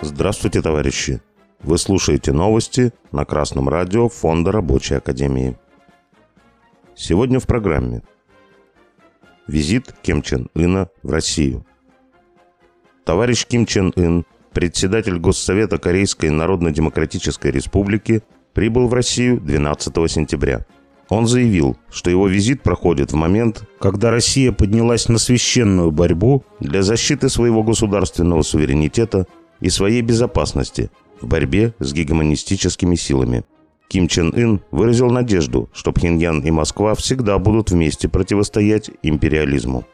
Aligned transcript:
Здравствуйте, 0.00 0.60
товарищи! 0.62 1.20
Вы 1.60 1.78
слушаете 1.78 2.32
новости 2.32 2.92
на 3.12 3.24
Красном 3.24 3.68
радио 3.68 4.08
Фонда 4.08 4.50
Рабочей 4.50 4.96
Академии. 4.96 5.56
Сегодня 6.96 7.38
в 7.38 7.46
программе 7.46 8.02
Визит 9.46 9.94
Ким 10.02 10.22
Чен 10.22 10.48
Ына 10.54 10.88
в 11.02 11.10
Россию. 11.10 11.64
Товарищ 13.04 13.46
Ким 13.46 13.66
Чен 13.66 13.92
Ын, 13.96 14.24
председатель 14.52 15.18
Госсовета 15.18 15.78
Корейской 15.78 16.30
Народно-Демократической 16.30 17.52
Республики, 17.52 18.22
прибыл 18.52 18.88
в 18.88 18.94
Россию 18.94 19.40
12 19.40 19.94
сентября. 20.10 20.66
Он 21.08 21.26
заявил, 21.26 21.76
что 21.90 22.10
его 22.10 22.26
визит 22.26 22.62
проходит 22.62 23.12
в 23.12 23.16
момент, 23.16 23.64
когда 23.80 24.10
Россия 24.10 24.52
поднялась 24.52 25.08
на 25.08 25.18
священную 25.18 25.90
борьбу 25.90 26.44
для 26.60 26.82
защиты 26.82 27.28
своего 27.28 27.62
государственного 27.62 28.42
суверенитета 28.42 29.26
и 29.60 29.68
своей 29.68 30.02
безопасности 30.02 30.90
в 31.20 31.26
борьбе 31.26 31.74
с 31.78 31.92
гегемонистическими 31.92 32.94
силами. 32.94 33.44
Ким 33.88 34.08
Чен 34.08 34.32
Ын 34.34 34.62
выразил 34.70 35.10
надежду, 35.10 35.68
что 35.74 35.92
Пхеньян 35.92 36.40
и 36.40 36.50
Москва 36.50 36.94
всегда 36.94 37.38
будут 37.38 37.70
вместе 37.70 38.08
противостоять 38.08 38.90
империализму. 39.02 39.84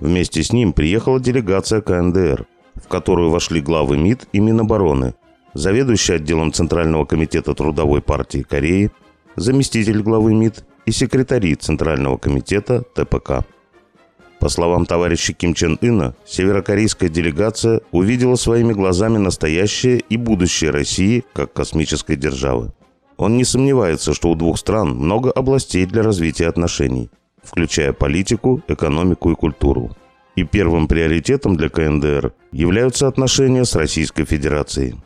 Вместе 0.00 0.42
с 0.42 0.52
ним 0.52 0.72
приехала 0.72 1.20
делегация 1.20 1.80
КНДР, 1.80 2.46
в 2.74 2.88
которую 2.88 3.30
вошли 3.30 3.60
главы 3.60 3.96
МИД 3.96 4.28
и 4.32 4.40
Минобороны, 4.40 5.14
заведующий 5.54 6.14
отделом 6.14 6.52
Центрального 6.52 7.04
комитета 7.04 7.54
Трудовой 7.54 8.02
партии 8.02 8.42
Кореи, 8.42 8.90
заместитель 9.36 10.02
главы 10.02 10.34
МИД 10.34 10.64
и 10.86 10.92
секретари 10.92 11.54
Центрального 11.54 12.16
комитета 12.18 12.84
ТПК. 12.94 13.44
По 14.40 14.48
словам 14.48 14.84
товарища 14.84 15.32
Ким 15.32 15.54
Чен 15.54 15.78
Ына, 15.80 16.14
северокорейская 16.26 17.08
делегация 17.08 17.80
увидела 17.92 18.34
своими 18.36 18.72
глазами 18.72 19.16
настоящее 19.16 20.00
и 20.00 20.16
будущее 20.16 20.70
России 20.70 21.24
как 21.32 21.52
космической 21.52 22.16
державы. 22.16 22.72
Он 23.16 23.36
не 23.36 23.44
сомневается, 23.44 24.12
что 24.12 24.30
у 24.30 24.34
двух 24.34 24.58
стран 24.58 24.90
много 24.90 25.30
областей 25.30 25.86
для 25.86 26.02
развития 26.02 26.48
отношений, 26.48 27.10
включая 27.42 27.92
политику, 27.92 28.60
экономику 28.68 29.30
и 29.30 29.34
культуру. 29.34 29.96
И 30.36 30.42
первым 30.42 30.88
приоритетом 30.88 31.56
для 31.56 31.68
КНДР 31.68 32.32
являются 32.50 33.06
отношения 33.06 33.64
с 33.64 33.76
Российской 33.76 34.24
Федерацией. 34.24 34.96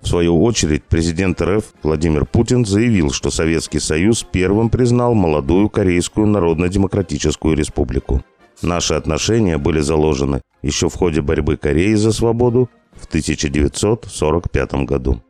В 0.00 0.08
свою 0.08 0.42
очередь, 0.42 0.84
президент 0.84 1.40
РФ 1.42 1.64
Владимир 1.82 2.24
Путин 2.24 2.64
заявил, 2.64 3.10
что 3.10 3.30
Советский 3.30 3.80
Союз 3.80 4.22
первым 4.22 4.70
признал 4.70 5.14
молодую 5.14 5.68
Корейскую 5.68 6.26
Народно-Демократическую 6.28 7.56
Республику. 7.56 8.22
Наши 8.62 8.94
отношения 8.94 9.58
были 9.58 9.80
заложены 9.80 10.40
еще 10.62 10.88
в 10.88 10.94
ходе 10.94 11.20
борьбы 11.20 11.56
Кореи 11.56 11.94
за 11.94 12.12
свободу 12.12 12.68
в 12.92 13.06
1945 13.06 14.74
году. 14.84 15.22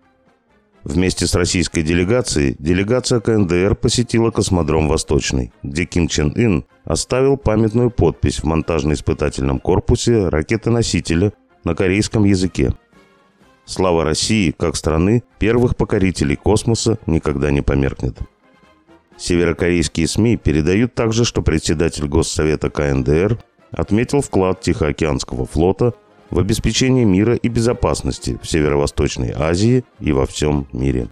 Вместе 0.84 1.26
с 1.26 1.34
российской 1.34 1.82
делегацией 1.82 2.56
делегация 2.58 3.20
КНДР 3.20 3.74
посетила 3.74 4.30
космодром 4.30 4.88
«Восточный», 4.88 5.52
где 5.62 5.84
Ким 5.84 6.08
Чен 6.08 6.32
Ын 6.34 6.64
оставил 6.84 7.36
памятную 7.36 7.90
подпись 7.90 8.38
в 8.38 8.44
монтажно-испытательном 8.44 9.58
корпусе 9.60 10.28
ракеты-носителя 10.28 11.32
на 11.64 11.74
корейском 11.74 12.24
языке. 12.24 12.72
Слава 13.68 14.02
России, 14.02 14.50
как 14.50 14.76
страны, 14.76 15.22
первых 15.38 15.76
покорителей 15.76 16.36
космоса 16.36 16.98
никогда 17.04 17.50
не 17.50 17.60
померкнет. 17.60 18.16
Северокорейские 19.18 20.08
СМИ 20.08 20.38
передают 20.38 20.94
также, 20.94 21.26
что 21.26 21.42
председатель 21.42 22.08
Госсовета 22.08 22.70
КНДР 22.70 23.38
отметил 23.70 24.22
вклад 24.22 24.62
Тихоокеанского 24.62 25.44
флота 25.44 25.92
в 26.30 26.38
обеспечение 26.38 27.04
мира 27.04 27.34
и 27.34 27.48
безопасности 27.48 28.38
в 28.42 28.48
Северо-Восточной 28.48 29.34
Азии 29.36 29.84
и 30.00 30.12
во 30.12 30.24
всем 30.24 30.66
мире. 30.72 31.08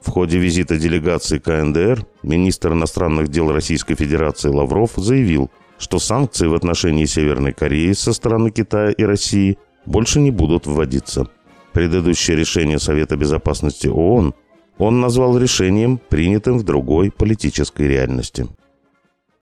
В 0.00 0.08
ходе 0.08 0.38
визита 0.38 0.78
делегации 0.78 1.36
КНДР 1.36 2.06
министр 2.22 2.72
иностранных 2.72 3.28
дел 3.28 3.52
Российской 3.52 3.94
Федерации 3.94 4.48
Лавров 4.48 4.92
заявил, 4.96 5.50
что 5.78 5.98
санкции 5.98 6.46
в 6.46 6.54
отношении 6.54 7.04
Северной 7.04 7.52
Кореи 7.52 7.92
со 7.92 8.14
стороны 8.14 8.50
Китая 8.50 8.90
и 8.90 9.04
России 9.04 9.58
больше 9.84 10.18
не 10.20 10.30
будут 10.30 10.66
вводиться. 10.66 11.28
Предыдущее 11.78 12.36
решение 12.36 12.80
Совета 12.80 13.16
Безопасности 13.16 13.86
ООН 13.86 14.34
он 14.78 15.00
назвал 15.00 15.38
решением, 15.38 16.00
принятым 16.08 16.58
в 16.58 16.64
другой 16.64 17.12
политической 17.12 17.86
реальности. 17.86 18.48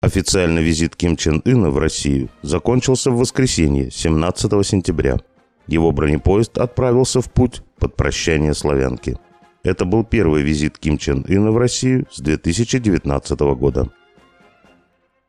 Официальный 0.02 0.62
визит 0.62 0.98
Ким 0.98 1.16
Чен 1.16 1.42
Ына 1.46 1.70
в 1.70 1.78
Россию 1.78 2.28
закончился 2.42 3.10
в 3.10 3.20
воскресенье, 3.20 3.90
17 3.90 4.68
сентября. 4.68 5.22
Его 5.68 5.94
бронепоезд 5.94 6.58
отправился 6.58 7.22
в 7.22 7.32
путь 7.32 7.62
под 7.80 7.96
прощание 7.96 8.54
славянки. 8.54 9.18
Это 9.64 9.86
был 9.86 10.04
первый 10.04 10.44
визит 10.44 10.78
Ким 10.78 10.98
Чен 10.98 11.24
Ына 11.30 11.54
в 11.54 11.58
Россию 11.58 12.06
с 12.12 12.20
2019 12.20 13.40
года. 13.56 13.90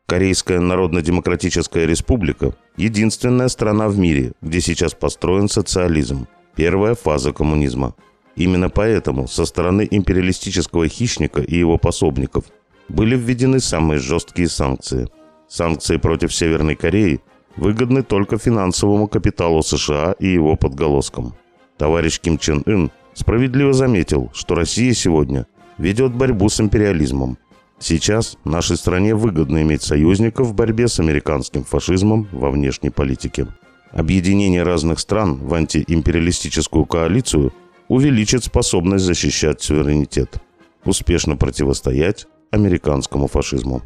Корейская 0.07 0.59
Народно-Демократическая 0.59 1.85
Республика– 1.85 2.53
единственная 2.75 3.47
страна 3.47 3.87
в 3.87 3.97
мире, 3.97 4.33
где 4.41 4.59
сейчас 4.59 4.93
построен 4.93 5.47
социализм, 5.47 6.27
первая 6.57 6.95
фаза 6.95 7.31
коммунизма– 7.31 7.95
Именно 8.37 8.69
поэтому 8.69 9.27
со 9.27 9.45
стороны 9.45 9.87
империалистического 9.89 10.87
хищника 10.87 11.41
и 11.41 11.57
его 11.57 11.77
пособников 11.79 12.45
были 12.87 13.17
введены 13.17 13.59
самые 13.59 13.99
жесткие 13.99 14.47
санкции. 14.47 15.09
Санкции 15.49 15.97
против 15.97 16.33
Северной 16.33 16.75
Кореи 16.75 17.19
выгодны 17.55 18.03
только 18.03 18.37
финансовому 18.37 19.07
капиталу 19.07 19.63
США 19.63 20.15
и 20.19 20.27
его 20.27 20.55
подголоскам. 20.55 21.33
Товарищ 21.77 22.19
Ким 22.19 22.37
Чен 22.37 22.61
Ын 22.67 22.91
справедливо 23.15 23.73
заметил, 23.73 24.29
что 24.33 24.53
Россия 24.53 24.93
сегодня 24.93 25.47
ведет 25.79 26.13
борьбу 26.13 26.47
с 26.47 26.61
империализмом. 26.61 27.39
Сейчас 27.79 28.37
нашей 28.43 28.77
стране 28.77 29.15
выгодно 29.15 29.63
иметь 29.63 29.81
союзников 29.81 30.47
в 30.47 30.53
борьбе 30.53 30.87
с 30.87 30.99
американским 30.99 31.63
фашизмом 31.63 32.27
во 32.31 32.51
внешней 32.51 32.91
политике. 32.91 33.47
Объединение 33.91 34.63
разных 34.63 34.99
стран 34.99 35.35
в 35.35 35.53
антиимпериалистическую 35.53 36.85
коалицию– 36.85 37.53
увеличит 37.87 38.43
способность 38.43 39.05
защищать 39.05 39.61
суверенитет, 39.61 40.41
успешно 40.83 41.37
противостоять 41.37 42.27
американскому 42.51 43.27
фашизму. 43.27 43.81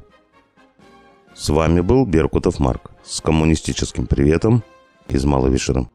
С 1.35 1.50
вами 1.50 1.81
был 1.81 2.06
Беркутов 2.06 2.59
Марк 2.59 2.91
с 3.03 3.22
коммунистическим 3.22 4.07
приветом 4.07 4.63
из 5.07 5.23
Маловишера. 5.23 5.89